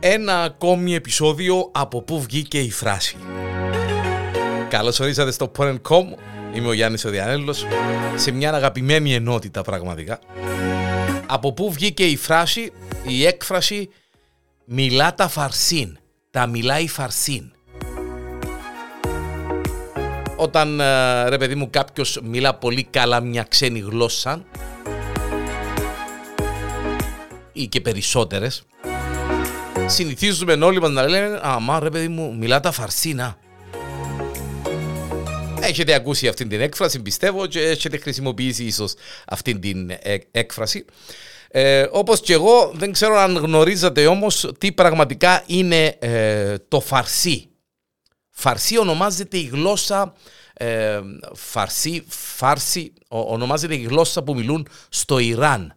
Ένα 0.00 0.42
ακόμη 0.42 0.94
επεισόδιο 0.94 1.70
από 1.72 2.02
πού 2.02 2.20
βγήκε 2.20 2.60
η 2.60 2.70
φράση. 2.70 3.16
Καλώς 4.68 5.00
ορίσατε 5.00 5.30
στο 5.30 5.50
Porn.com. 5.58 6.04
Είμαι 6.54 6.68
ο 6.68 6.72
Γιάννης 6.72 7.04
ο 7.04 7.10
Διανέλος, 7.10 7.64
σε 8.14 8.30
μια 8.30 8.54
αγαπημένη 8.54 9.14
ενότητα 9.14 9.62
πραγματικά. 9.62 10.18
Από 11.26 11.52
πού 11.52 11.72
βγήκε 11.72 12.04
η 12.04 12.16
φράση, 12.16 12.72
η 13.06 13.26
έκφραση 13.26 13.88
«Μιλά 14.64 15.14
τα 15.14 15.28
φαρσίν». 15.28 15.98
Τα 16.30 16.46
μιλάει 16.46 16.88
φαρσίν. 16.88 17.52
Όταν, 20.36 20.80
ε, 20.80 21.28
ρε 21.28 21.38
παιδί 21.38 21.54
μου, 21.54 21.70
κάποιος 21.70 22.20
μιλά 22.22 22.54
πολύ 22.54 22.84
καλά 22.90 23.20
μια 23.20 23.42
ξένη 23.42 23.78
γλώσσα 23.78 24.44
ή 27.52 27.66
και 27.66 27.80
περισσότερες, 27.80 28.62
συνηθίζουμε 29.88 30.52
όλοι 30.52 30.80
μας 30.80 30.90
να 30.90 31.08
λένε 31.08 31.38
«Αμά 31.42 31.80
ρε 31.80 31.90
παιδί 31.90 32.08
μου, 32.08 32.36
μιλά 32.36 32.60
τα 32.60 32.70
φαρσίνα». 32.70 33.38
Έχετε 35.60 35.94
ακούσει 35.94 36.28
αυτή 36.28 36.46
την 36.46 36.60
έκφραση, 36.60 37.02
πιστεύω, 37.02 37.46
και 37.46 37.60
έχετε 37.60 37.98
χρησιμοποιήσει 37.98 38.64
ίσως 38.64 38.94
αυτή 39.26 39.58
την 39.58 39.90
έκφραση. 40.30 40.84
Ε, 41.48 41.86
όπως 41.90 42.20
και 42.20 42.32
εγώ 42.32 42.72
δεν 42.74 42.92
ξέρω 42.92 43.18
αν 43.18 43.36
γνωρίζετε 43.36 44.06
όμως 44.06 44.50
τι 44.58 44.72
πραγματικά 44.72 45.42
είναι 45.46 45.96
ε, 45.98 46.58
το 46.68 46.80
φαρσί. 46.80 47.48
Φαρσί 48.30 48.78
ονομάζεται 48.78 49.38
η 49.38 49.50
γλώσσα 49.52 50.14
ε, 50.54 51.00
φαρσί, 51.34 52.04
φάρσι, 52.08 52.92
ονομάζεται 53.08 53.74
η 53.74 53.82
γλώσσα 53.82 54.22
που 54.22 54.34
μιλούν 54.34 54.68
στο 54.88 55.18
Ιράν, 55.18 55.74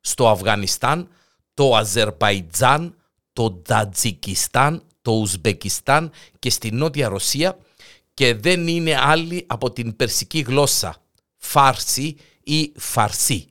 στο 0.00 0.28
Αφγανιστάν, 0.28 1.08
το 1.54 1.76
Αζερπαϊτζάν, 1.76 2.94
το 3.34 3.50
Τατζικιστάν, 3.52 4.82
το 5.02 5.12
Ουσμπεκιστάν 5.12 6.10
και 6.38 6.50
στη 6.50 6.70
Νότια 6.70 7.08
Ρωσία 7.08 7.58
και 8.14 8.34
δεν 8.34 8.68
είναι 8.68 8.96
άλλη 9.00 9.44
από 9.46 9.72
την 9.72 9.96
περσική 9.96 10.38
γλώσσα, 10.40 10.96
φάρσι 11.36 12.16
ή 12.44 12.72
φαρσί. 12.76 13.46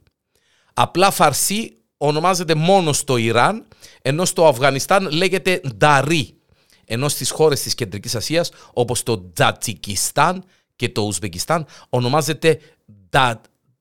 Απλά 0.73 1.11
φαρσί 1.11 1.77
ονομάζεται 1.97 2.55
μόνο 2.55 2.93
στο 2.93 3.17
Ιράν, 3.17 3.67
ενώ 4.01 4.25
στο 4.25 4.47
Αφγανιστάν 4.47 5.11
λέγεται 5.11 5.61
νταρί, 5.75 6.37
ενώ 6.85 7.09
στις 7.09 7.31
χώρες 7.31 7.61
της 7.61 7.75
Κεντρικής 7.75 8.15
Ασίας 8.15 8.51
όπως 8.73 9.03
το 9.03 9.19
Τατζικιστάν 9.19 10.43
και 10.75 10.89
το 10.89 11.01
Ουσβεκιστάν 11.01 11.65
ονομάζεται 11.89 12.59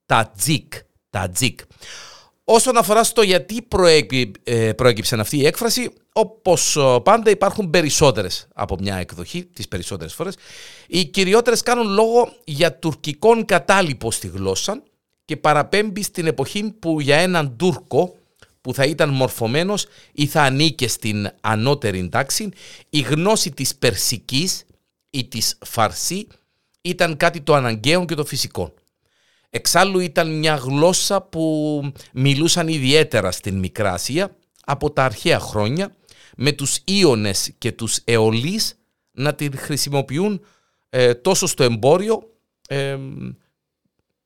Τατζίκ. 0.07 0.73
Τατζίκ. 1.11 1.61
Όσον 2.45 2.77
αφορά 2.77 3.05
στο 3.05 3.23
γιατί 3.23 3.69
ε, 4.45 4.73
προέκυψε 4.73 5.17
αυτή 5.17 5.37
η 5.37 5.47
έκφραση, 5.47 5.91
όπως 6.13 6.79
πάντα 7.03 7.31
υπάρχουν 7.31 7.71
περισσότερες 7.71 8.49
από 8.55 8.77
μια 8.81 8.97
εκδοχή, 8.97 9.45
τις 9.45 9.69
περισσότερες 9.69 10.15
φορές. 10.15 10.37
Οι 10.87 11.05
κυριότερες 11.05 11.63
κάνουν 11.63 11.93
λόγο 11.93 12.33
για 12.45 12.79
τουρκικών 12.79 13.45
κατάλοιπο 13.45 14.11
στη 14.11 14.29
γλώσσα 14.29 14.83
και 15.25 15.37
παραπέμπει 15.37 16.03
στην 16.03 16.27
εποχή 16.27 16.71
που 16.79 17.01
για 17.01 17.17
έναν 17.17 17.57
Τούρκο 17.57 18.15
που 18.61 18.75
θα 18.75 18.85
ήταν 18.85 19.09
μορφωμένος 19.09 19.87
ή 20.13 20.27
θα 20.27 20.43
ανήκε 20.43 20.89
στην 20.89 21.31
ανώτερη 21.41 22.09
τάξη, 22.09 22.49
η 22.91 23.01
γνώση 23.01 23.51
της 23.51 23.77
Περσικής 23.77 24.65
ή 25.11 25.25
της 25.25 25.59
Φαρσί 25.65 26.27
ήταν 26.81 27.17
κάτι 27.17 27.41
το 27.41 27.55
αναγκαίο 27.55 28.05
και 28.05 28.15
το 28.15 28.25
φυσικό. 28.25 28.75
Εξάλλου 29.55 29.99
ήταν 29.99 30.39
μια 30.39 30.55
γλώσσα 30.55 31.23
που 31.23 31.93
μιλούσαν 32.13 32.69
ιδιαίτερα 32.69 33.31
στην 33.31 33.59
Μικρά 33.59 33.93
Ασία 33.93 34.37
από 34.65 34.91
τα 34.91 35.05
αρχαία 35.05 35.39
χρόνια 35.39 35.97
με 36.37 36.53
τους 36.53 36.81
Ιώνες 36.85 37.53
και 37.59 37.73
τους 37.73 38.01
Εολείς 38.05 38.81
να 39.11 39.35
την 39.35 39.59
χρησιμοποιούν 39.59 40.45
ε, 40.91 41.15
τόσο 41.15 41.47
στο 41.47 41.63
εμπόριο 41.63 42.23
ε, 42.69 42.99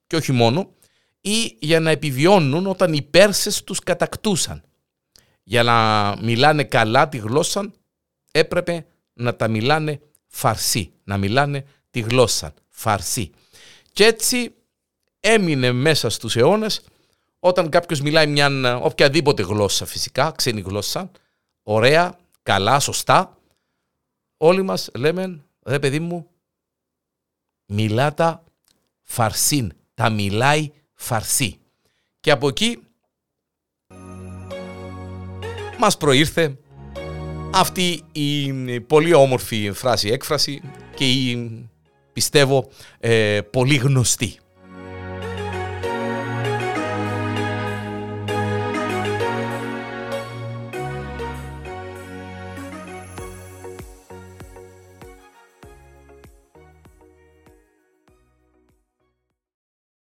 και 0.06 0.16
όχι 0.16 0.32
μόνο 0.32 0.74
ή 1.20 1.56
για 1.58 1.80
να 1.80 1.90
επιβιώνουν 1.90 2.66
όταν 2.66 2.92
οι 2.92 3.02
Πέρσες 3.02 3.64
τους 3.64 3.78
κατακτούσαν. 3.78 4.62
Για 5.42 5.62
να 5.62 6.16
μιλάνε 6.22 6.64
καλά 6.64 7.08
τη 7.08 7.18
γλώσσα 7.18 7.72
έπρεπε 8.30 8.86
να 9.12 9.36
τα 9.36 9.48
μιλάνε 9.48 10.00
φαρσί, 10.26 10.92
να 11.04 11.16
μιλάνε 11.16 11.66
τη 11.90 12.00
γλώσσα 12.00 12.54
φαρσί. 12.68 13.30
Και 13.92 14.04
έτσι 14.04 14.55
έμεινε 15.26 15.72
μέσα 15.72 16.10
στους 16.10 16.36
αιώνες 16.36 16.80
όταν 17.38 17.68
κάποιος 17.68 18.00
μιλάει 18.00 18.26
μια 18.26 18.76
οποιαδήποτε 18.82 19.42
γλώσσα 19.42 19.86
φυσικά, 19.86 20.30
ξένη 20.36 20.60
γλώσσα, 20.60 21.10
ωραία, 21.62 22.18
καλά, 22.42 22.80
σωστά, 22.80 23.38
όλοι 24.36 24.62
μας 24.62 24.90
λέμε, 24.94 25.40
ρε 25.66 25.78
παιδί 25.78 26.00
μου, 26.00 26.26
μιλά 27.66 28.14
τα 28.14 28.44
φαρσίν, 29.02 29.72
τα 29.94 30.10
μιλάει 30.10 30.70
φαρσί. 30.94 31.58
Και 32.20 32.30
από 32.30 32.48
εκεί 32.48 32.78
μας 35.78 35.96
προήρθε 35.96 36.58
αυτή 37.52 38.02
η 38.12 38.80
πολύ 38.80 39.14
όμορφη 39.14 39.72
φράση 39.72 40.08
έκφραση 40.08 40.62
και 40.94 41.10
η 41.10 41.68
πιστεύω 42.12 42.68
ε, 42.98 43.40
πολύ 43.40 43.76
γνωστή. 43.76 44.38